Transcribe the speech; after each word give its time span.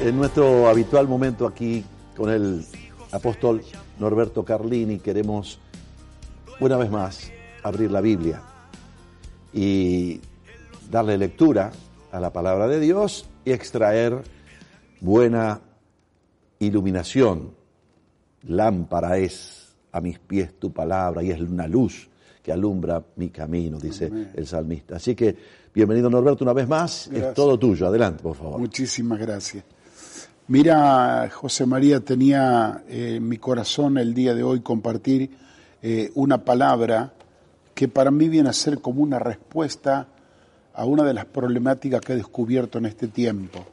En 0.00 0.16
nuestro 0.16 0.68
habitual 0.68 1.08
momento 1.08 1.44
aquí 1.44 1.84
con 2.16 2.30
el 2.30 2.64
apóstol 3.10 3.62
Norberto 3.98 4.44
Carlini 4.44 5.00
queremos 5.00 5.58
una 6.60 6.76
vez 6.76 6.88
más 6.88 7.32
abrir 7.64 7.90
la 7.90 8.00
Biblia 8.00 8.40
y 9.52 10.20
darle 10.88 11.18
lectura 11.18 11.72
a 12.12 12.20
la 12.20 12.32
palabra 12.32 12.68
de 12.68 12.78
Dios 12.78 13.28
y 13.44 13.50
extraer 13.50 14.22
buena 15.00 15.60
iluminación. 16.60 17.54
Lámpara 18.46 19.18
es 19.18 19.74
a 19.90 20.00
mis 20.00 20.20
pies 20.20 20.58
tu 20.60 20.72
palabra 20.72 21.24
y 21.24 21.32
es 21.32 21.40
una 21.40 21.66
luz 21.66 22.08
que 22.40 22.52
alumbra 22.52 23.04
mi 23.16 23.30
camino, 23.30 23.78
dice 23.78 24.10
el 24.32 24.46
salmista. 24.46 24.96
Así 24.96 25.16
que 25.16 25.36
bienvenido 25.74 26.08
Norberto 26.08 26.44
una 26.44 26.52
vez 26.52 26.68
más, 26.68 27.08
es 27.08 27.34
todo 27.34 27.58
tuyo. 27.58 27.88
Adelante, 27.88 28.22
por 28.22 28.36
favor. 28.36 28.60
Muchísimas 28.60 29.18
gracias. 29.18 29.64
Mira, 30.50 31.28
José 31.30 31.66
María, 31.66 32.00
tenía 32.00 32.82
eh, 32.88 33.16
en 33.16 33.28
mi 33.28 33.36
corazón 33.36 33.98
el 33.98 34.14
día 34.14 34.34
de 34.34 34.42
hoy 34.42 34.60
compartir 34.60 35.28
eh, 35.82 36.10
una 36.14 36.42
palabra 36.42 37.12
que 37.74 37.86
para 37.86 38.10
mí 38.10 38.30
viene 38.30 38.48
a 38.48 38.54
ser 38.54 38.80
como 38.80 39.02
una 39.02 39.18
respuesta 39.18 40.08
a 40.72 40.86
una 40.86 41.04
de 41.04 41.12
las 41.12 41.26
problemáticas 41.26 42.00
que 42.00 42.14
he 42.14 42.16
descubierto 42.16 42.78
en 42.78 42.86
este 42.86 43.08
tiempo. 43.08 43.66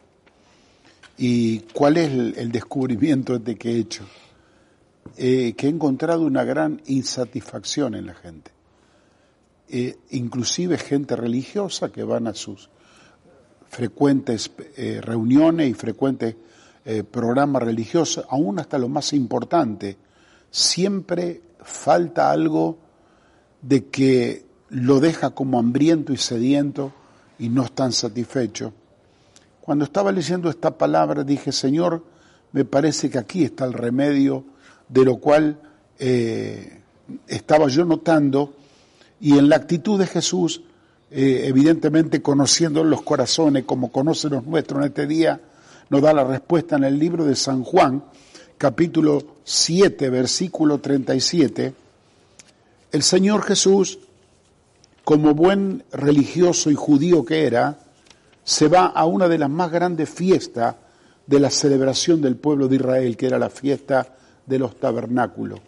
¿Y 1.17 1.59
cuál 1.59 1.95
es 1.95 2.11
el, 2.11 2.51
descubrimiento 2.51 3.39
de 3.39 3.55
que 3.55 3.71
he 3.71 3.77
hecho? 3.77 4.03
Eh, 5.15 5.53
que 5.55 5.67
he 5.67 5.69
encontrado 5.69 6.23
una 6.23 6.43
gran 6.43 6.81
insatisfacción 6.87 7.95
en 7.95 8.07
la 8.07 8.15
gente. 8.15 8.51
inclusive 10.11 10.77
gente 10.77 11.15
religiosa 11.15 11.89
que 11.89 12.03
van 12.03 12.27
a 12.27 12.33
sus 12.33 12.69
frecuentes 13.69 14.51
reuniones 15.01 15.69
y 15.69 15.73
frecuentes 15.73 16.35
eh, 16.85 17.03
programa 17.03 17.59
religioso, 17.59 18.25
aún 18.29 18.59
hasta 18.59 18.77
lo 18.77 18.87
más 18.87 19.11
importante, 19.13 19.97
siempre 20.51 21.41
falta 21.63 22.29
algo 22.29 22.77
de 23.61 23.87
que 23.87 24.45
lo 24.69 24.99
deja 24.99 25.31
como 25.31 25.57
hambriento 25.57 26.13
y 26.13 26.17
sediento 26.17 26.93
y 27.39 27.49
no 27.49 27.67
tan 27.69 27.91
satisfecho. 27.91 28.71
Cuando 29.61 29.85
estaba 29.85 30.11
leyendo 30.11 30.49
esta 30.49 30.77
palabra 30.77 31.23
dije, 31.23 31.51
Señor, 31.51 32.03
me 32.51 32.65
parece 32.65 33.09
que 33.09 33.17
aquí 33.17 33.43
está 33.43 33.65
el 33.65 33.73
remedio 33.73 34.45
de 34.87 35.05
lo 35.05 35.17
cual 35.17 35.59
eh, 35.97 36.81
estaba 37.27 37.67
yo 37.67 37.83
notando 37.83 38.53
y 39.19 39.37
en 39.37 39.49
la 39.49 39.55
actitud 39.55 39.99
de 39.99 40.05
Jesús, 40.05 40.61
eh, 41.09 41.45
evidentemente 41.45 42.21
conociendo 42.21 42.83
los 42.83 43.01
corazones 43.01 43.63
como 43.63 43.91
conoce 43.91 44.29
los 44.29 44.45
nuestros 44.45 44.81
en 44.81 44.87
este 44.87 45.07
día, 45.07 45.41
nos 45.89 46.01
da 46.01 46.13
la 46.13 46.23
respuesta 46.23 46.75
en 46.77 46.83
el 46.83 46.97
libro 46.97 47.25
de 47.25 47.35
San 47.35 47.63
Juan, 47.63 48.03
capítulo 48.57 49.21
7, 49.43 50.09
versículo 50.09 50.79
37. 50.79 51.73
El 52.91 53.03
Señor 53.03 53.43
Jesús, 53.43 53.99
como 55.03 55.35
buen 55.35 55.83
religioso 55.91 56.71
y 56.71 56.75
judío 56.75 57.23
que 57.23 57.45
era, 57.45 57.79
se 58.43 58.67
va 58.67 58.85
a 58.87 59.05
una 59.05 59.27
de 59.27 59.37
las 59.37 59.49
más 59.49 59.71
grandes 59.71 60.09
fiestas 60.09 60.75
de 61.27 61.39
la 61.39 61.49
celebración 61.49 62.21
del 62.21 62.35
pueblo 62.35 62.67
de 62.67 62.77
Israel, 62.77 63.17
que 63.17 63.27
era 63.27 63.39
la 63.39 63.49
fiesta 63.49 64.15
de 64.45 64.59
los 64.59 64.79
tabernáculos. 64.79 65.59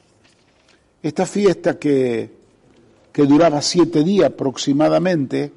Esta 1.02 1.26
fiesta 1.26 1.78
que, 1.78 2.32
que 3.12 3.24
duraba 3.24 3.62
siete 3.62 4.04
días 4.04 4.28
aproximadamente, 4.28 5.52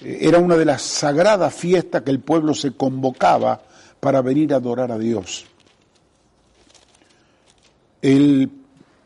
era 0.00 0.38
una 0.38 0.56
de 0.56 0.64
las 0.64 0.82
sagradas 0.82 1.54
fiestas 1.54 2.02
que 2.02 2.10
el 2.10 2.20
pueblo 2.20 2.54
se 2.54 2.72
convocaba 2.72 3.62
para 4.00 4.20
venir 4.22 4.52
a 4.52 4.56
adorar 4.56 4.92
a 4.92 4.98
Dios. 4.98 5.46
El 8.02 8.50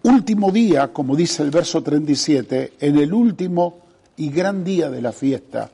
último 0.02 0.50
día, 0.50 0.92
como 0.92 1.14
dice 1.14 1.42
el 1.42 1.50
verso 1.50 1.82
37, 1.82 2.74
en 2.80 2.98
el 2.98 3.12
último 3.12 3.78
y 4.16 4.30
gran 4.30 4.64
día 4.64 4.90
de 4.90 5.00
la 5.00 5.12
fiesta. 5.12 5.70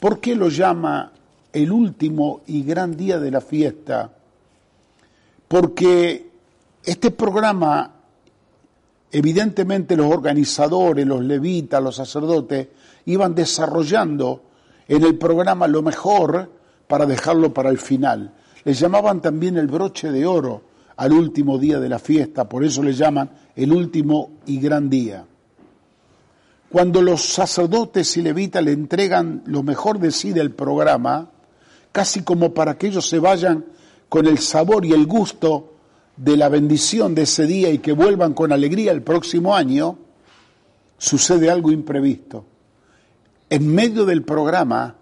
¿Por 0.00 0.20
qué 0.20 0.34
lo 0.34 0.48
llama 0.48 1.12
el 1.52 1.70
último 1.70 2.42
y 2.46 2.62
gran 2.62 2.96
día 2.96 3.18
de 3.18 3.30
la 3.30 3.40
fiesta? 3.40 4.10
Porque 5.48 6.30
este 6.82 7.10
programa, 7.10 7.90
evidentemente 9.10 9.96
los 9.96 10.10
organizadores, 10.10 11.06
los 11.06 11.22
levitas, 11.22 11.82
los 11.82 11.96
sacerdotes, 11.96 12.68
iban 13.06 13.34
desarrollando 13.34 14.42
en 14.88 15.04
el 15.04 15.16
programa 15.16 15.66
lo 15.66 15.82
mejor 15.82 16.50
para 16.86 17.06
dejarlo 17.06 17.52
para 17.52 17.70
el 17.70 17.78
final. 17.78 18.32
Le 18.64 18.72
llamaban 18.72 19.20
también 19.20 19.56
el 19.56 19.66
broche 19.66 20.10
de 20.10 20.26
oro 20.26 20.62
al 20.96 21.12
último 21.12 21.58
día 21.58 21.80
de 21.80 21.88
la 21.88 21.98
fiesta, 21.98 22.48
por 22.48 22.64
eso 22.64 22.82
le 22.82 22.92
llaman 22.92 23.30
el 23.56 23.72
último 23.72 24.32
y 24.46 24.58
gran 24.58 24.88
día. 24.88 25.24
Cuando 26.70 27.02
los 27.02 27.22
sacerdotes 27.22 28.16
y 28.16 28.22
levitas 28.22 28.64
le 28.64 28.72
entregan 28.72 29.42
lo 29.46 29.62
mejor 29.62 29.98
de 29.98 30.10
sí 30.10 30.32
del 30.32 30.52
programa, 30.52 31.30
casi 31.92 32.22
como 32.22 32.52
para 32.52 32.76
que 32.76 32.88
ellos 32.88 33.08
se 33.08 33.18
vayan 33.18 33.64
con 34.08 34.26
el 34.26 34.38
sabor 34.38 34.84
y 34.84 34.92
el 34.92 35.06
gusto 35.06 35.74
de 36.16 36.36
la 36.36 36.48
bendición 36.48 37.14
de 37.14 37.22
ese 37.22 37.46
día 37.46 37.70
y 37.70 37.78
que 37.78 37.92
vuelvan 37.92 38.34
con 38.34 38.52
alegría 38.52 38.92
el 38.92 39.02
próximo 39.02 39.54
año, 39.54 39.98
sucede 40.98 41.50
algo 41.50 41.70
imprevisto 41.70 42.44
en 43.50 43.74
medio 43.74 44.04
del 44.04 44.22
programa, 44.22 44.96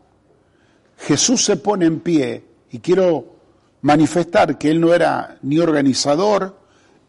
Jesús 0.98 1.44
se 1.44 1.56
pone 1.56 1.86
en 1.86 2.00
pie 2.00 2.44
y 2.70 2.78
quiero 2.78 3.32
manifestar 3.82 4.58
que 4.58 4.70
él 4.70 4.80
no 4.80 4.94
era 4.94 5.38
ni 5.42 5.58
organizador, 5.58 6.56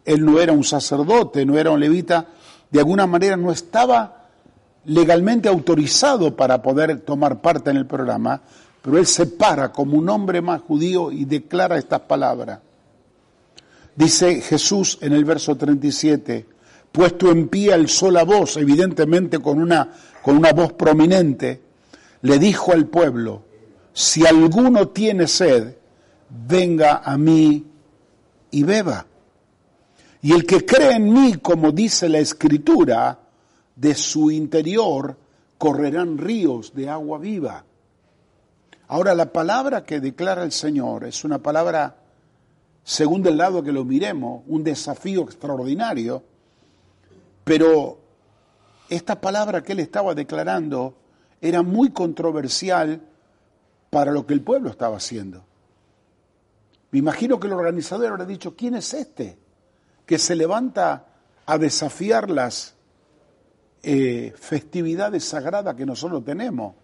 él 0.06 0.26
no 0.26 0.40
era 0.40 0.52
un 0.52 0.64
sacerdote, 0.64 1.46
no 1.46 1.58
era 1.58 1.72
un 1.72 1.80
levita, 1.80 2.28
de 2.70 2.80
alguna 2.80 3.08
manera 3.08 3.38
no 3.38 3.52
estaba 3.52 4.28
legalmente 4.86 5.48
autorizado 5.48 6.36
para 6.36 6.62
poder 6.62 7.02
tomar 7.02 7.42
parte 7.42 7.70
en 7.70 7.78
el 7.78 7.86
programa, 7.86 8.42
pero 8.82 8.98
él 8.98 9.06
se 9.06 9.28
para 9.28 9.72
como 9.72 9.98
un 9.98 10.10
hombre 10.10 10.42
más 10.42 10.62
judío 10.62 11.12
y 11.12 11.26
declara 11.26 11.78
estas 11.78 12.02
palabras. 12.02 12.60
Dice 13.96 14.42
Jesús 14.42 14.98
en 15.02 15.14
el 15.14 15.24
verso 15.24 15.56
37, 15.56 16.48
puesto 16.94 17.30
en 17.30 17.50
pie 17.50 17.74
al 17.74 17.90
sola 17.90 18.24
voz, 18.24 18.56
evidentemente 18.56 19.40
con 19.40 19.62
una 19.62 19.90
con 20.24 20.38
una 20.38 20.54
voz 20.54 20.72
prominente, 20.74 21.62
le 22.22 22.40
dijo 22.40 22.72
al 22.72 22.88
pueblo, 22.88 23.44
si 23.92 24.26
alguno 24.26 24.88
tiene 24.88 25.28
sed, 25.28 25.76
venga 26.30 27.02
a 27.04 27.18
mí 27.18 27.66
y 28.50 28.64
beba. 28.64 29.06
Y 30.22 30.32
el 30.32 30.46
que 30.46 30.66
cree 30.66 30.94
en 30.94 31.12
mí, 31.12 31.36
como 31.42 31.74
dice 31.74 32.08
la 32.08 32.20
escritura, 32.20 33.20
de 33.76 33.94
su 33.96 34.32
interior 34.32 35.18
correrán 35.58 36.18
ríos 36.18 36.74
de 36.74 36.88
agua 36.88 37.18
viva. 37.18 37.66
Ahora, 38.88 39.14
la 39.14 39.34
palabra 39.34 39.84
que 39.84 40.00
declara 40.00 40.44
el 40.44 40.54
Señor 40.54 41.04
es 41.04 41.26
una 41.26 41.40
palabra, 41.40 41.98
según 42.86 43.22
del 43.22 43.38
lado 43.38 43.62
que 43.62 43.74
lo 43.74 43.84
miremos, 43.84 44.44
un 44.48 44.64
desafío 44.64 45.24
extraordinario, 45.24 46.24
pero 47.44 48.00
esta 48.90 49.20
palabra 49.20 49.64
que 49.64 49.74
él 49.74 49.80
estaba 49.80 50.14
declarando 50.14 50.96
era 51.42 51.62
muy 51.62 51.92
controversial 51.92 53.02
para 53.90 54.12
lo 54.12 54.26
que 54.26 54.34
el 54.34 54.42
pueblo 54.42 54.70
estaba 54.70 54.98
haciendo. 54.98 55.44
Me 56.92 57.00
imagino 57.00 57.40
que 57.40 57.48
el 57.48 57.54
organizador 57.54 58.12
habrá 58.12 58.26
dicho, 58.26 58.56
¿quién 58.56 58.76
es 58.76 58.94
este 58.94 59.38
que 60.06 60.18
se 60.18 60.36
levanta 60.36 61.08
a 61.46 61.58
desafiar 61.58 62.30
las 62.30 62.76
eh, 63.82 64.34
festividades 64.38 65.24
sagradas 65.24 65.76
que 65.76 65.86
nosotros 65.86 66.24
tenemos? 66.24 66.76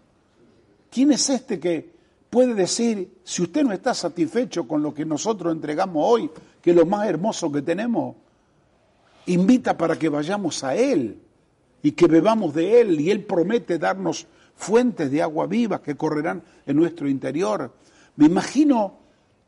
¿Quién 0.90 1.12
es 1.12 1.30
este 1.30 1.60
que 1.60 2.00
puede 2.30 2.54
decir, 2.54 3.18
si 3.24 3.42
usted 3.42 3.64
no 3.64 3.72
está 3.72 3.92
satisfecho 3.92 4.66
con 4.66 4.82
lo 4.82 4.94
que 4.94 5.04
nosotros 5.04 5.52
entregamos 5.52 6.02
hoy, 6.06 6.30
que 6.62 6.70
es 6.70 6.76
lo 6.76 6.86
más 6.86 7.08
hermoso 7.08 7.50
que 7.50 7.62
tenemos, 7.62 8.16
invita 9.32 9.76
para 9.76 9.98
que 9.98 10.08
vayamos 10.08 10.62
a 10.64 10.74
Él? 10.74 11.20
y 11.82 11.92
que 11.92 12.06
bebamos 12.06 12.54
de 12.54 12.80
Él 12.80 13.00
y 13.00 13.10
Él 13.10 13.24
promete 13.24 13.78
darnos 13.78 14.26
fuentes 14.54 15.10
de 15.10 15.22
agua 15.22 15.46
viva 15.46 15.82
que 15.82 15.96
correrán 15.96 16.42
en 16.66 16.76
nuestro 16.76 17.08
interior. 17.08 17.74
Me 18.16 18.26
imagino 18.26 18.98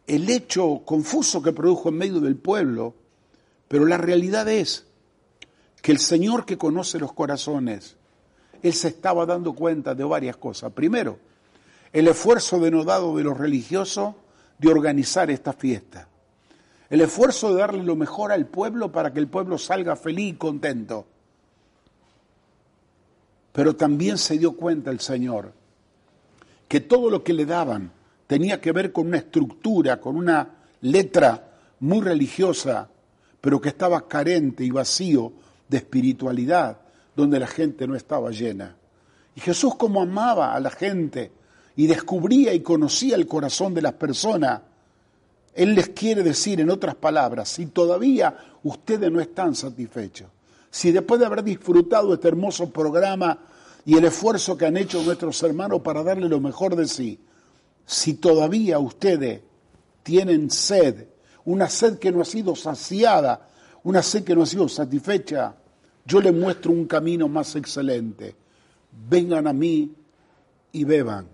el 0.06 0.28
hecho 0.30 0.82
confuso 0.84 1.42
que 1.42 1.52
produjo 1.52 1.90
en 1.90 1.96
medio 1.96 2.20
del 2.20 2.36
pueblo, 2.36 2.94
pero 3.68 3.86
la 3.86 3.98
realidad 3.98 4.48
es 4.48 4.86
que 5.82 5.92
el 5.92 5.98
Señor 5.98 6.46
que 6.46 6.58
conoce 6.58 6.98
los 6.98 7.12
corazones, 7.12 7.96
Él 8.62 8.72
se 8.72 8.88
estaba 8.88 9.26
dando 9.26 9.52
cuenta 9.52 9.94
de 9.94 10.04
varias 10.04 10.36
cosas. 10.36 10.72
Primero, 10.72 11.18
el 11.92 12.08
esfuerzo 12.08 12.58
denodado 12.60 13.16
de 13.16 13.24
los 13.24 13.36
religiosos 13.36 14.14
de 14.58 14.68
organizar 14.68 15.30
esta 15.30 15.52
fiesta. 15.52 16.08
El 16.92 17.00
esfuerzo 17.00 17.54
de 17.54 17.60
darle 17.60 17.82
lo 17.82 17.96
mejor 17.96 18.32
al 18.32 18.44
pueblo 18.44 18.92
para 18.92 19.14
que 19.14 19.18
el 19.18 19.26
pueblo 19.26 19.56
salga 19.56 19.96
feliz 19.96 20.34
y 20.34 20.36
contento. 20.36 21.06
Pero 23.50 23.74
también 23.74 24.18
se 24.18 24.36
dio 24.36 24.54
cuenta 24.54 24.90
el 24.90 25.00
Señor 25.00 25.54
que 26.68 26.80
todo 26.80 27.08
lo 27.08 27.24
que 27.24 27.32
le 27.32 27.46
daban 27.46 27.90
tenía 28.26 28.60
que 28.60 28.72
ver 28.72 28.92
con 28.92 29.06
una 29.06 29.16
estructura, 29.16 30.02
con 30.02 30.16
una 30.16 30.46
letra 30.82 31.54
muy 31.80 32.02
religiosa, 32.02 32.90
pero 33.40 33.58
que 33.58 33.70
estaba 33.70 34.06
carente 34.06 34.62
y 34.62 34.70
vacío 34.70 35.32
de 35.68 35.78
espiritualidad, 35.78 36.78
donde 37.16 37.40
la 37.40 37.46
gente 37.46 37.86
no 37.88 37.96
estaba 37.96 38.32
llena. 38.32 38.76
Y 39.34 39.40
Jesús 39.40 39.76
como 39.76 40.02
amaba 40.02 40.54
a 40.54 40.60
la 40.60 40.70
gente 40.70 41.32
y 41.74 41.86
descubría 41.86 42.52
y 42.52 42.60
conocía 42.60 43.16
el 43.16 43.26
corazón 43.26 43.72
de 43.72 43.80
las 43.80 43.94
personas, 43.94 44.60
Él 45.54 45.74
les 45.74 45.90
quiere 45.90 46.22
decir, 46.22 46.60
en 46.60 46.70
otras 46.70 46.94
palabras, 46.94 47.48
si 47.48 47.66
todavía 47.66 48.36
ustedes 48.62 49.10
no 49.10 49.20
están 49.20 49.54
satisfechos, 49.54 50.28
si 50.70 50.92
después 50.92 51.20
de 51.20 51.26
haber 51.26 51.42
disfrutado 51.44 52.14
este 52.14 52.28
hermoso 52.28 52.70
programa 52.70 53.38
y 53.84 53.96
el 53.96 54.04
esfuerzo 54.04 54.56
que 54.56 54.66
han 54.66 54.76
hecho 54.76 55.02
nuestros 55.02 55.42
hermanos 55.42 55.82
para 55.82 56.02
darle 56.02 56.28
lo 56.28 56.40
mejor 56.40 56.76
de 56.76 56.88
sí, 56.88 57.20
si 57.84 58.14
todavía 58.14 58.78
ustedes 58.78 59.42
tienen 60.02 60.50
sed, 60.50 61.06
una 61.44 61.68
sed 61.68 61.98
que 61.98 62.10
no 62.10 62.22
ha 62.22 62.24
sido 62.24 62.56
saciada, 62.56 63.48
una 63.84 64.02
sed 64.02 64.24
que 64.24 64.34
no 64.34 64.42
ha 64.42 64.46
sido 64.46 64.68
satisfecha, 64.68 65.54
yo 66.04 66.20
les 66.20 66.32
muestro 66.32 66.72
un 66.72 66.86
camino 66.86 67.28
más 67.28 67.54
excelente. 67.56 68.34
Vengan 69.08 69.46
a 69.46 69.52
mí 69.52 69.92
y 70.72 70.84
beban. 70.84 71.28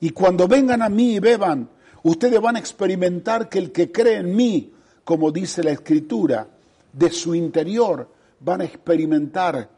Y 0.00 0.10
cuando 0.10 0.48
vengan 0.48 0.82
a 0.82 0.88
mí 0.88 1.16
y 1.16 1.18
beban, 1.18 1.68
ustedes 2.02 2.40
van 2.40 2.56
a 2.56 2.58
experimentar 2.58 3.48
que 3.48 3.58
el 3.58 3.72
que 3.72 3.90
cree 3.90 4.16
en 4.16 4.34
mí, 4.34 4.72
como 5.04 5.30
dice 5.30 5.62
la 5.62 5.70
Escritura, 5.70 6.46
de 6.92 7.10
su 7.10 7.34
interior 7.34 8.08
van 8.40 8.62
a 8.62 8.64
experimentar 8.64 9.68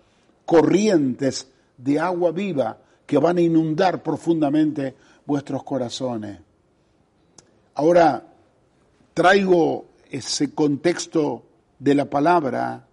corrientes 0.45 1.49
de 1.77 1.99
agua 1.99 2.31
viva 2.31 2.79
que 3.07 3.19
van 3.19 3.39
a 3.39 3.41
inundar 3.41 4.03
profundamente 4.03 4.95
vuestros 5.27 5.63
corazones. 5.65 6.39
Ahora 7.75 8.27
traigo 9.15 9.87
ese 10.11 10.55
contexto 10.55 11.43
de 11.79 11.95
la 11.95 12.05
palabra 12.05 12.87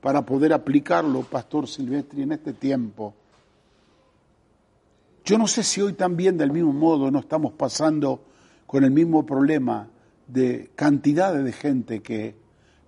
para 0.00 0.24
poder 0.24 0.52
aplicarlo, 0.52 1.22
Pastor 1.22 1.66
Silvestri, 1.66 2.22
en 2.22 2.32
este 2.32 2.52
tiempo. 2.52 3.14
Yo 5.24 5.36
no 5.36 5.46
sé 5.46 5.62
si 5.62 5.80
hoy 5.80 5.92
también 5.92 6.38
del 6.38 6.50
mismo 6.50 6.72
modo 6.72 7.10
no 7.10 7.18
estamos 7.18 7.52
pasando 7.52 8.20
con 8.70 8.84
el 8.84 8.92
mismo 8.92 9.26
problema 9.26 9.88
de 10.28 10.70
cantidades 10.76 11.44
de 11.44 11.50
gente 11.50 12.02
que 12.02 12.36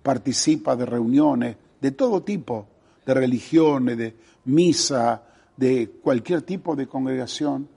participa 0.01 0.77
de 0.77 0.85
reuniones 0.85 1.57
de 1.81 1.91
todo 1.91 2.23
tipo, 2.23 2.67
de 3.05 3.13
religiones, 3.13 3.97
de 3.97 4.15
misa, 4.45 5.23
de 5.57 5.91
cualquier 6.01 6.43
tipo 6.43 6.77
de 6.77 6.87
congregación, 6.87 7.67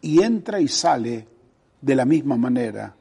y 0.00 0.22
entra 0.22 0.58
y 0.58 0.68
sale 0.68 1.28
de 1.82 1.94
la 1.94 2.06
misma 2.06 2.38
manera. 2.38 2.96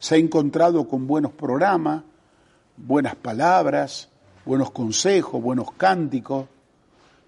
Se 0.00 0.16
ha 0.16 0.18
encontrado 0.18 0.88
con 0.88 1.06
buenos 1.06 1.30
programas, 1.30 2.02
buenas 2.76 3.14
palabras, 3.14 4.08
buenos 4.44 4.72
consejos, 4.72 5.40
buenos 5.40 5.70
cánticos, 5.74 6.46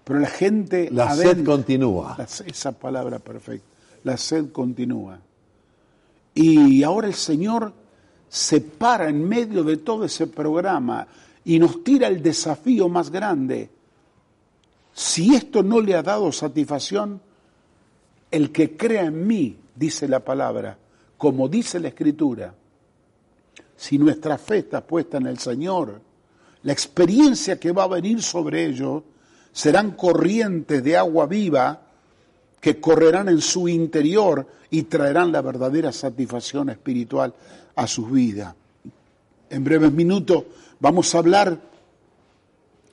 pero 0.03 0.19
la 0.19 0.27
gente... 0.27 0.89
La 0.91 1.15
sed 1.15 1.45
continúa. 1.45 2.17
esa 2.45 2.73
palabra 2.73 3.19
perfecta. 3.19 3.69
La 4.03 4.17
sed 4.17 4.51
continúa. 4.51 5.21
Y 6.33 6.83
ahora 6.83 7.07
el 7.07 7.13
Señor 7.13 7.73
se 8.27 8.61
para 8.61 9.09
en 9.09 9.27
medio 9.27 9.63
de 9.63 9.77
todo 9.77 10.05
ese 10.05 10.27
programa 10.27 11.07
y 11.45 11.59
nos 11.59 11.83
tira 11.83 12.07
el 12.07 12.21
desafío 12.21 12.89
más 12.89 13.11
grande. 13.11 13.69
Si 14.93 15.35
esto 15.35 15.61
no 15.61 15.81
le 15.81 15.95
ha 15.95 16.03
dado 16.03 16.31
satisfacción, 16.31 17.21
el 18.31 18.51
que 18.51 18.75
crea 18.75 19.05
en 19.05 19.27
mí, 19.27 19.57
dice 19.75 20.07
la 20.07 20.19
palabra, 20.19 20.77
como 21.17 21.47
dice 21.47 21.79
la 21.79 21.89
Escritura, 21.89 22.53
si 23.75 23.97
nuestra 23.97 24.37
fe 24.37 24.59
está 24.59 24.85
puesta 24.85 25.17
en 25.17 25.27
el 25.27 25.37
Señor, 25.37 26.01
la 26.63 26.73
experiencia 26.73 27.59
que 27.59 27.71
va 27.71 27.83
a 27.83 27.87
venir 27.87 28.21
sobre 28.21 28.65
ellos 28.65 29.03
serán 29.51 29.91
corrientes 29.91 30.83
de 30.83 30.97
agua 30.97 31.27
viva 31.27 31.81
que 32.63 32.79
correrán 32.79 33.27
en 33.27 33.41
su 33.41 33.67
interior 33.67 34.47
y 34.69 34.83
traerán 34.83 35.33
la 35.33 35.41
verdadera 35.41 35.91
satisfacción 35.91 36.69
espiritual 36.69 37.33
a 37.75 37.85
sus 37.87 38.09
vidas. 38.09 38.55
En 39.49 39.65
breves 39.65 39.91
minutos 39.91 40.45
vamos 40.79 41.13
a 41.13 41.17
hablar 41.17 41.59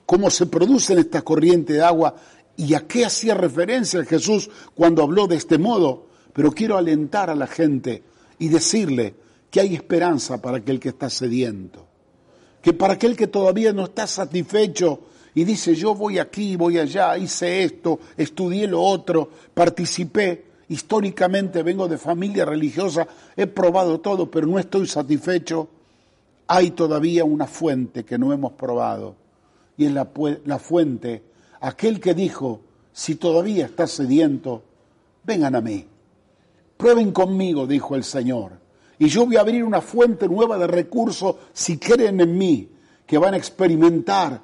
cómo 0.05 0.29
se 0.29 0.47
producen 0.47 0.99
estas 0.99 1.23
corrientes 1.23 1.77
de 1.77 1.81
agua 1.81 2.13
¿Y 2.57 2.73
a 2.73 2.81
qué 2.81 3.05
hacía 3.05 3.33
referencia 3.33 4.03
Jesús 4.03 4.49
cuando 4.75 5.03
habló 5.03 5.25
de 5.25 5.37
este 5.37 5.57
modo? 5.57 6.07
Pero 6.33 6.51
quiero 6.51 6.77
alentar 6.77 7.29
a 7.29 7.35
la 7.35 7.47
gente 7.47 8.03
y 8.39 8.49
decirle 8.49 9.15
que 9.49 9.61
hay 9.61 9.73
esperanza 9.73 10.41
para 10.41 10.57
aquel 10.57 10.79
que 10.79 10.89
está 10.89 11.09
sediento, 11.09 11.87
que 12.61 12.73
para 12.73 12.95
aquel 12.95 13.15
que 13.15 13.27
todavía 13.27 13.73
no 13.73 13.85
está 13.85 14.05
satisfecho 14.05 14.99
y 15.33 15.43
dice 15.43 15.75
yo 15.75 15.95
voy 15.95 16.19
aquí, 16.19 16.55
voy 16.55 16.77
allá, 16.77 17.17
hice 17.17 17.63
esto, 17.63 17.99
estudié 18.17 18.67
lo 18.67 18.81
otro, 18.81 19.29
participé, 19.53 20.45
históricamente 20.69 21.63
vengo 21.63 21.87
de 21.87 21.97
familia 21.97 22.45
religiosa, 22.45 23.07
he 23.35 23.47
probado 23.47 23.99
todo, 23.99 24.29
pero 24.29 24.47
no 24.47 24.59
estoy 24.59 24.87
satisfecho, 24.87 25.67
hay 26.47 26.71
todavía 26.71 27.23
una 27.23 27.47
fuente 27.47 28.03
que 28.03 28.17
no 28.17 28.33
hemos 28.33 28.53
probado 28.53 29.15
y 29.77 29.85
es 29.85 29.93
la, 29.93 30.59
fuente 30.59 31.23
aquel 31.61 31.99
que 31.99 32.13
dijo, 32.13 32.61
si 32.91 33.15
todavía 33.15 33.65
estás 33.65 33.91
sediento, 33.91 34.63
vengan 35.23 35.55
a 35.55 35.61
mí. 35.61 35.87
Prueben 36.77 37.11
conmigo, 37.11 37.65
dijo 37.65 37.95
el 37.95 38.03
Señor, 38.03 38.59
y 38.99 39.07
yo 39.07 39.25
voy 39.25 39.37
a 39.37 39.41
abrir 39.41 39.63
una 39.63 39.81
fuente 39.81 40.27
nueva 40.27 40.57
de 40.57 40.67
recursos 40.67 41.35
si 41.53 41.77
creen 41.77 42.19
en 42.19 42.37
mí, 42.37 42.69
que 43.07 43.17
van 43.17 43.33
a 43.33 43.37
experimentar 43.37 44.41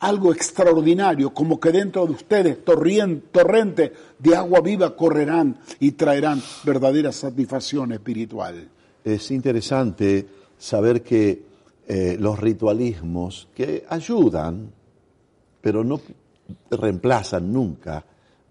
algo 0.00 0.32
extraordinario, 0.32 1.32
como 1.32 1.60
que 1.60 1.70
dentro 1.70 2.06
de 2.06 2.12
ustedes 2.12 2.64
torrentes 2.64 3.92
de 4.18 4.36
agua 4.36 4.60
viva 4.60 4.96
correrán 4.96 5.58
y 5.78 5.92
traerán 5.92 6.42
verdadera 6.64 7.12
satisfacción 7.12 7.92
espiritual. 7.92 8.68
Es 9.04 9.30
interesante 9.30 10.26
saber 10.58 11.02
que 11.02 11.42
eh, 11.86 12.16
los 12.18 12.38
ritualismos 12.38 13.48
que 13.54 13.84
ayudan, 13.88 14.70
pero 15.60 15.84
no 15.84 16.00
reemplazan 16.70 17.52
nunca 17.52 18.04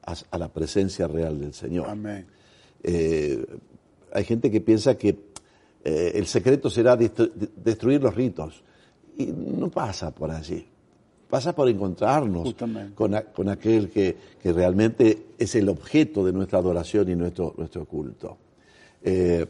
a, 0.06 0.38
la 0.38 0.48
presencia 0.50 1.08
real 1.08 1.39
del 1.39 1.53
Señor. 1.53 1.88
Eh, 2.84 3.46
hay 4.12 4.24
gente 4.24 4.50
que 4.50 4.62
piensa 4.62 4.98
que 4.98 5.18
eh, 5.84 6.12
el 6.15 6.27
secreto 6.27 6.70
será 6.70 6.96
destruir 6.96 8.01
los 8.01 8.13
ritos. 8.13 8.63
Y 9.18 9.27
no 9.27 9.70
pasa 9.70 10.12
por 10.12 10.32
allí. 10.32 10.65
Pasa 11.29 11.53
por 11.53 11.69
encontrarnos 11.69 12.55
con, 12.95 13.50
aquel 13.50 13.89
que, 13.89 14.17
realmente 14.43 15.27
es 15.38 15.53
el 15.53 15.69
objeto 15.69 16.25
de 16.25 16.33
nuestra 16.33 16.57
adoración 16.57 17.09
y 17.09 17.15
nuestro, 17.15 17.53
nuestro 17.55 17.86
culto. 17.86 18.38
Eh, 19.03 19.45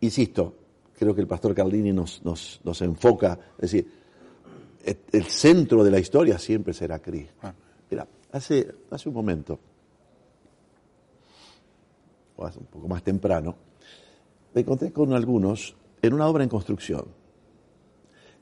insisto, 0.00 0.54
creo 0.98 1.14
que 1.14 1.22
el 1.22 1.26
pastor 1.26 1.54
Carlini 1.54 1.92
nos, 1.92 2.22
nos, 2.24 2.60
nos 2.62 2.82
enfoca, 2.82 3.38
es 3.56 3.72
decir, 3.72 3.90
el 5.12 5.24
centro 5.24 5.82
de 5.82 5.90
la 5.90 5.98
historia 5.98 6.38
siempre 6.38 6.74
será 6.74 6.98
Cristo. 6.98 7.34
Ah. 7.42 7.54
Mira, 7.90 8.06
hace, 8.32 8.70
hace 8.90 9.08
un 9.08 9.14
momento, 9.14 9.58
o 12.36 12.44
hace 12.44 12.58
un 12.58 12.66
poco 12.66 12.86
más 12.86 13.02
temprano, 13.02 13.56
me 14.52 14.60
encontré 14.60 14.92
con 14.92 15.12
algunos 15.12 15.74
en 16.02 16.12
una 16.12 16.26
obra 16.26 16.44
en 16.44 16.50
construcción. 16.50 17.17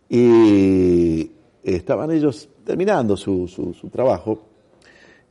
Y 0.08 1.30
estaban 1.62 2.10
ellos 2.10 2.48
terminando 2.64 3.16
su, 3.16 3.48
su, 3.48 3.88
trabajo. 3.90 4.42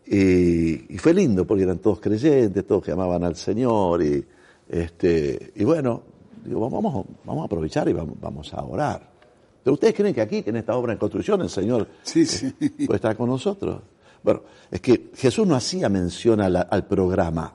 Y, 0.06 0.98
fue 0.98 1.14
lindo 1.14 1.46
porque 1.46 1.64
eran 1.64 1.80
todos 1.80 2.00
creyentes, 2.00 2.66
todos 2.66 2.84
que 2.84 2.92
amaban 2.92 3.24
al 3.24 3.36
Señor. 3.36 4.04
Y, 4.04 4.24
este, 4.70 5.52
y 5.56 5.64
bueno, 5.64 6.04
digo, 6.44 6.70
vamos, 6.70 7.06
vamos 7.24 7.42
a 7.44 7.46
aprovechar 7.46 7.88
y 7.90 7.94
vamos, 7.94 8.16
vamos 8.20 8.54
a 8.54 8.64
orar. 8.64 9.16
Pero 9.64 9.74
ustedes 9.74 9.96
creen 9.96 10.14
que 10.14 10.22
aquí, 10.22 10.44
en 10.46 10.58
esta 10.58 10.76
obra 10.76 10.94
en 10.94 11.00
construcción, 11.00 11.42
el 11.42 11.50
Señor 11.50 11.88
sí, 12.04 12.26
sí. 12.26 12.52
puede 12.86 12.98
estar 12.98 13.16
con 13.18 13.30
nosotros. 13.30 13.82
Bueno, 14.24 14.42
es 14.70 14.82
que 14.82 15.10
Jesús 15.16 15.48
no 15.48 15.56
hacía 15.56 15.90
mención 15.90 16.40
la- 16.52 16.62
al 16.62 16.86
programa. 16.86 17.54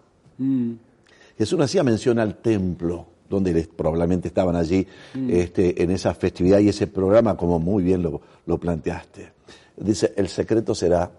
Jesús 1.36 1.58
no 1.58 1.64
hacía 1.64 1.82
mención 1.84 2.18
al 2.18 2.36
templo, 2.36 3.06
donde 3.30 3.54
les- 3.54 3.68
probablemente 3.68 4.28
estaban 4.28 4.56
allí 4.56 4.87
este, 5.28 5.82
en 5.82 5.90
esa 5.92 6.12
festividad 6.12 6.58
y 6.58 6.68
ese 6.68 6.88
programa, 6.88 7.37
como 7.37 7.58
muy 7.58 7.82
bien 7.84 8.02
lo, 8.02 8.20
lo 8.44 8.58
planteaste. 8.58 9.32
Dice, 9.76 10.12
el 10.16 10.28
secreto 10.28 10.75
será 10.75 11.10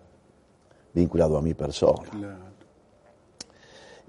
vinculado 0.93 1.37
a 1.37 1.41
mi 1.41 1.53
persona. 1.55 2.09
Claro. 2.11 2.51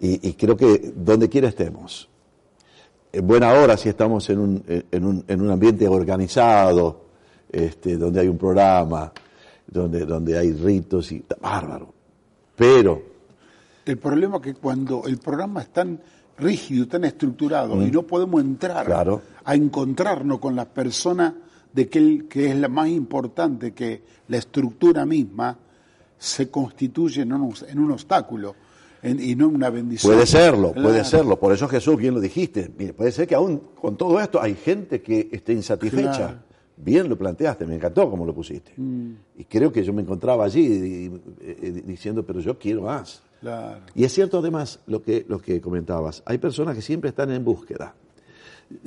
Y, 0.01 0.29
y 0.29 0.33
creo 0.35 0.57
que 0.57 0.93
donde 0.97 1.29
quiera 1.29 1.49
estemos, 1.49 2.09
en 3.13 3.27
buena 3.27 3.53
hora 3.53 3.77
si 3.77 3.89
estamos 3.89 4.29
en 4.31 4.39
un, 4.41 4.65
en 4.91 5.05
un, 5.05 5.25
en 5.29 5.41
un 5.41 5.51
ambiente 5.51 5.87
organizado, 5.87 7.03
este, 7.51 7.97
donde 7.97 8.21
hay 8.21 8.29
un 8.29 8.37
programa, 8.39 9.13
donde, 9.67 10.05
donde 10.05 10.37
hay 10.37 10.53
ritos 10.53 11.13
y 11.13 11.25
bárbaro. 11.41 11.95
Pero 12.57 13.03
El 13.87 13.99
problema 13.99 14.37
es 14.39 14.43
que 14.43 14.55
cuando 14.55 15.05
el 15.07 15.19
programa 15.19 15.63
es 15.63 15.69
tan 15.73 16.01
rígido, 16.39 16.87
tan 16.89 17.05
estructurado, 17.05 17.83
y 17.87 17.91
no 17.91 18.03
podemos 18.03 18.41
entrar 18.41 18.85
Mm. 18.85 18.87
Claro. 18.87 19.23
a 19.45 19.55
encontrarnos 19.55 20.39
con 20.39 20.55
la 20.57 20.65
persona 20.65 21.35
de 21.73 21.89
que, 21.89 21.99
el- 21.99 22.29
que 22.29 22.51
es 22.51 22.57
la 22.57 22.69
más 22.69 22.89
importante, 22.89 23.73
que 23.73 24.03
la 24.29 24.37
estructura 24.39 25.05
misma 25.07 25.59
se 26.19 26.51
constituye 26.51 27.23
en 27.23 27.33
un, 27.33 27.55
en 27.69 27.79
un 27.79 27.91
obstáculo 27.93 28.55
en- 29.03 29.19
y 29.21 29.35
no 29.35 29.49
en 29.49 29.57
una 29.57 29.71
bendición. 29.71 30.13
Puede 30.13 30.27
serlo, 30.27 30.73
Claro. 30.73 30.89
puede 30.89 31.05
serlo. 31.05 31.39
Por 31.41 31.53
eso 31.53 31.67
Jesús 31.69 31.97
bien 31.97 32.15
lo 32.15 32.21
dijiste. 32.21 32.71
Mire, 32.79 32.93
puede 32.95 33.11
ser 33.11 33.27
que 33.27 33.35
aún 33.35 33.61
con 33.81 33.97
todo 33.97 34.21
esto 34.21 34.41
hay 34.41 34.55
gente 34.55 35.03
que 35.03 35.29
esté 35.33 35.53
insatisfecha. 35.53 36.17
Claro. 36.17 36.39
Bien 36.77 37.09
lo 37.09 37.17
planteaste, 37.19 37.67
me 37.67 37.75
encantó 37.77 38.09
como 38.11 38.25
lo 38.25 38.35
pusiste. 38.35 38.73
Y 39.37 39.45
creo 39.45 39.73
que 39.73 39.83
yo 39.85 39.93
me 39.93 40.03
encontraba 40.03 40.45
allí 40.45 40.61
y- 40.65 41.67
y- 41.67 41.71
diciendo, 41.83 42.25
pero 42.25 42.41
yo 42.41 42.59
quiero 42.59 42.83
más. 42.83 43.23
Claro. 43.43 43.81
Y 43.97 44.05
es 44.05 44.13
cierto 44.13 44.39
además 44.39 44.79
lo 44.87 45.03
que, 45.03 45.27
lo 45.29 45.41
que 45.41 45.61
comentabas. 45.61 46.23
Hay 46.27 46.39
personas 46.39 46.77
que 46.77 46.81
siempre 46.81 47.11
están 47.11 47.33
en 47.33 47.45
búsqueda. 47.45 47.93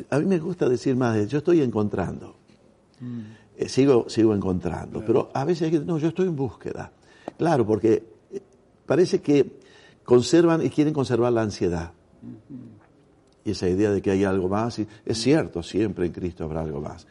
A 0.09 0.17
mí 0.17 0.25
me 0.25 0.39
gusta 0.39 0.69
decir 0.69 0.95
más, 0.95 1.13
de, 1.13 1.27
yo 1.27 1.39
estoy 1.39 1.61
encontrando. 1.61 2.37
Eh, 3.57 3.67
sigo, 3.67 4.09
sigo 4.09 4.33
encontrando. 4.33 5.03
Pero 5.05 5.29
a 5.33 5.43
veces 5.43 5.63
hay 5.63 5.71
que, 5.71 5.79
no, 5.85 5.97
yo 5.97 6.07
estoy 6.07 6.27
en 6.27 6.37
búsqueda. 6.37 6.89
Claro, 7.37 7.67
porque 7.67 8.01
eh, 8.31 8.41
parece 8.85 9.19
que 9.21 9.59
conservan 10.05 10.65
y 10.65 10.69
quieren 10.69 10.93
conservar 10.93 11.33
la 11.33 11.41
ansiedad. 11.41 11.91
Y 13.43 13.51
esa 13.51 13.67
idea 13.67 13.91
de 13.91 14.01
que 14.01 14.11
hay 14.11 14.23
algo 14.23 14.47
más. 14.47 14.79
y 14.79 14.87
es 15.05 15.17
cierto, 15.17 15.61
siempre 15.63 16.05
en 16.05 16.13
Cristo 16.13 16.45
habrá 16.45 16.61
algo 16.61 16.79
más. 16.79 17.05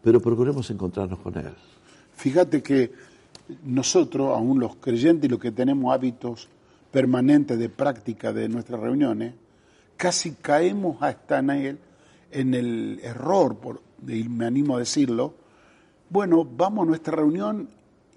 Pero 0.00 0.20
procuremos 0.20 0.70
encontrarnos 0.70 1.18
con 1.18 1.36
Él. 1.36 1.52
Fíjate 2.14 2.62
que 2.62 2.92
nosotros, 3.64 4.28
aún 4.36 4.60
los 4.60 4.76
creyentes 4.76 5.28
y 5.28 5.28
los 5.28 5.40
que 5.40 5.50
tenemos 5.50 5.92
hábitos 5.92 6.48
permanentes 6.90 7.58
de 7.58 7.68
práctica 7.68 8.32
de 8.32 8.48
nuestras 8.48 8.80
reuniones, 8.80 9.34
casi 9.96 10.32
caemos 10.32 11.02
hasta 11.02 11.38
en 11.38 11.50
el, 11.50 11.78
en 12.30 12.54
el 12.54 13.00
error, 13.02 13.56
por, 13.58 13.82
y 14.06 14.28
me 14.28 14.46
animo 14.46 14.76
a 14.76 14.78
decirlo, 14.78 15.34
bueno, 16.10 16.44
vamos 16.44 16.84
a 16.84 16.86
nuestra 16.86 17.16
reunión 17.16 17.68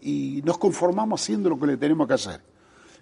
y 0.02 0.42
nos 0.46 0.58
conformamos 0.58 1.22
haciendo 1.22 1.50
lo 1.50 1.60
que 1.60 1.68
le 1.68 1.78
tenemos 1.78 2.08
que 2.08 2.14
hacer. 2.14 2.42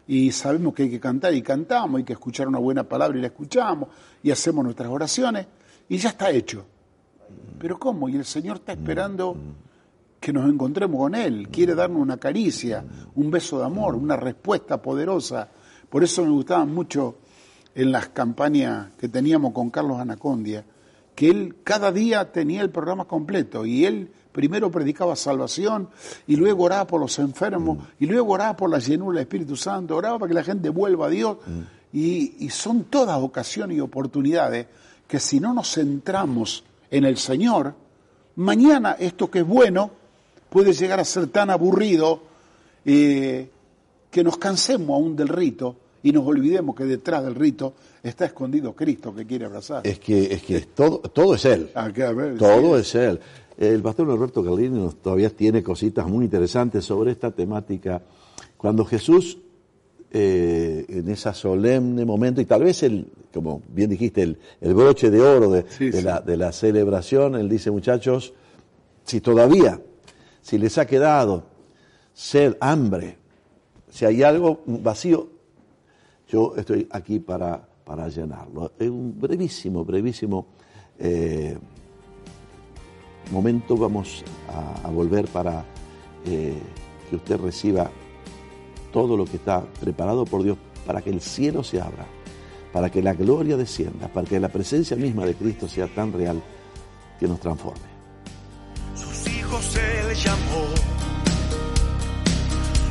Y 0.07 0.31
sabemos 0.31 0.73
que 0.73 0.83
hay 0.83 0.89
que 0.89 0.99
cantar 0.99 1.33
y 1.35 1.41
cantamos, 1.43 1.99
hay 1.99 2.03
que 2.03 2.13
escuchar 2.13 2.47
una 2.47 2.57
buena 2.57 2.83
palabra 2.83 3.17
y 3.17 3.21
la 3.21 3.27
escuchamos, 3.27 3.89
y 4.23 4.31
hacemos 4.31 4.63
nuestras 4.63 4.89
oraciones, 4.89 5.45
y 5.87 5.97
ya 5.97 6.09
está 6.09 6.31
hecho. 6.31 6.65
Pero 7.59 7.77
¿cómo? 7.77 8.09
Y 8.09 8.15
el 8.15 8.25
Señor 8.25 8.57
está 8.57 8.71
esperando 8.71 9.35
que 10.19 10.33
nos 10.33 10.49
encontremos 10.49 10.99
con 10.99 11.15
Él, 11.15 11.47
quiere 11.49 11.75
darnos 11.75 12.01
una 12.01 12.17
caricia, 12.17 12.83
un 13.15 13.29
beso 13.29 13.59
de 13.59 13.65
amor, 13.65 13.95
una 13.95 14.17
respuesta 14.17 14.81
poderosa. 14.81 15.49
Por 15.89 16.03
eso 16.03 16.23
me 16.23 16.31
gustaban 16.31 16.73
mucho 16.73 17.15
en 17.75 17.91
las 17.91 18.09
campañas 18.09 18.89
que 18.99 19.09
teníamos 19.09 19.53
con 19.53 19.69
Carlos 19.69 19.99
Anacondia, 19.99 20.63
que 21.15 21.29
él 21.29 21.55
cada 21.63 21.91
día 21.91 22.31
tenía 22.31 22.61
el 22.61 22.69
programa 22.69 23.05
completo 23.05 23.65
y 23.65 23.85
él 23.85 24.11
primero 24.31 24.71
predicaba 24.71 25.15
salvación 25.15 25.89
y 26.27 26.35
luego 26.35 26.63
oraba 26.63 26.85
por 26.85 27.01
los 27.01 27.17
enfermos 27.19 27.79
y 27.99 28.05
luego 28.05 28.33
oraba 28.33 28.55
por 28.55 28.69
la 28.69 28.79
llenura 28.79 29.15
del 29.17 29.23
Espíritu 29.23 29.55
Santo, 29.55 29.95
oraba 29.95 30.19
para 30.19 30.29
que 30.29 30.35
la 30.35 30.43
gente 30.43 30.69
vuelva 30.69 31.07
a 31.07 31.09
Dios. 31.09 31.37
Y, 31.91 32.35
y 32.45 32.49
son 32.51 32.83
todas 32.83 33.17
ocasiones 33.19 33.77
y 33.77 33.79
oportunidades 33.79 34.67
que 35.07 35.19
si 35.19 35.39
no 35.39 35.53
nos 35.53 35.73
centramos 35.73 36.63
en 36.91 37.03
el 37.03 37.17
Señor, 37.17 37.73
mañana 38.35 38.95
esto 38.99 39.29
que 39.29 39.39
es 39.39 39.47
bueno 39.47 39.91
puede 40.49 40.73
llegar 40.73 40.99
a 40.99 41.05
ser 41.05 41.27
tan 41.27 41.49
aburrido 41.49 42.21
eh, 42.85 43.49
que 44.09 44.23
nos 44.23 44.37
cansemos 44.37 44.89
aún 44.89 45.15
del 45.15 45.27
rito 45.27 45.75
y 46.01 46.11
nos 46.11 46.25
olvidemos 46.25 46.75
que 46.75 46.85
detrás 46.85 47.23
del 47.23 47.35
rito 47.35 47.73
está 48.01 48.25
escondido 48.25 48.73
Cristo 48.73 49.13
que 49.13 49.25
quiere 49.25 49.45
abrazar. 49.45 49.85
Es 49.85 49.99
que, 49.99 50.33
es 50.33 50.41
que 50.43 50.61
todo, 50.61 50.99
todo 50.99 51.35
es 51.35 51.45
Él. 51.45 51.69
Ah, 51.75 51.89
ver, 51.89 52.37
Todo 52.37 52.75
sí. 52.75 52.81
es 52.81 52.95
Él. 52.95 53.19
El 53.57 53.81
pastor 53.81 54.07
Norberto 54.07 54.41
Carlini 54.43 54.79
nos- 54.79 54.95
todavía 55.01 55.29
tiene 55.29 55.61
cositas 55.61 56.07
muy 56.07 56.23
interesantes 56.25 56.85
sobre 56.85 57.11
esta 57.11 57.29
temática. 57.31 58.01
Cuando 58.55 58.85
Jesús, 58.85 59.37
eh, 60.11 60.85
en 60.87 61.09
ese 61.09 61.33
solemne 61.33 62.05
momento, 62.05 62.39
y 62.41 62.45
tal 62.45 62.63
vez 62.63 62.81
el, 62.83 63.05
como 63.33 63.61
bien 63.67 63.89
dijiste, 63.89 64.23
el, 64.23 64.37
el 64.61 64.73
broche 64.73 65.11
de 65.11 65.19
oro 65.21 65.51
de, 65.51 65.65
Sí, 65.69 65.89
de 65.91 65.97
sí. 65.99 66.03
La, 66.03 66.21
de 66.21 66.37
la 66.37 66.51
celebración, 66.53 67.35
él 67.35 67.49
dice, 67.49 67.69
muchachos, 67.69 68.33
si 69.03 69.19
todavía, 69.21 69.81
si 70.41 70.57
les 70.57 70.77
ha 70.77 70.87
quedado 70.87 71.43
sed, 72.13 72.55
hambre, 72.61 73.17
si 73.89 74.05
hay 74.05 74.23
algo 74.23 74.61
vacío, 74.65 75.27
yo 76.27 76.53
estoy 76.55 76.87
aquí 76.91 77.19
para, 77.19 77.67
para 77.83 78.07
llenarlo. 78.07 78.73
Es 78.77 78.89
un 78.89 79.19
brevísimo, 79.19 79.83
brevísimo 79.83 80.47
eh, 80.99 81.57
momento. 83.31 83.75
Vamos 83.75 84.23
a, 84.83 84.89
volver 84.89 85.27
para 85.27 85.65
eh, 86.25 86.59
que 87.09 87.15
usted 87.15 87.39
reciba 87.39 87.89
todo 88.91 89.17
lo 89.17 89.25
que 89.25 89.37
está 89.37 89.63
preparado 89.79 90.25
por 90.25 90.43
Dios 90.43 90.57
para 90.85 91.01
que 91.01 91.09
el 91.09 91.21
cielo 91.21 91.63
se 91.63 91.79
abra, 91.79 92.05
para 92.73 92.89
que 92.89 93.01
la 93.01 93.13
gloria 93.13 93.57
descienda, 93.57 94.07
para 94.07 94.27
que 94.27 94.39
la 94.39 94.49
presencia 94.49 94.97
misma 94.97 95.25
de 95.25 95.35
Cristo 95.35 95.67
sea 95.67 95.87
tan 95.87 96.11
real 96.13 96.41
que 97.19 97.27
nos 97.27 97.39
transforme. 97.39 97.89
sus 98.95 99.27
hijos 99.27 99.77
llamó 100.23 100.98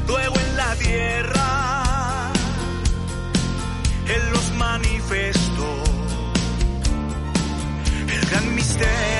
luego 0.09 0.35
en 0.41 0.57
la 0.57 0.75
tierra, 0.77 2.33
Él 4.07 4.23
los 4.33 4.53
manifestó. 4.55 5.85
El 8.09 8.21
gran 8.31 8.55
misterio. 8.55 9.18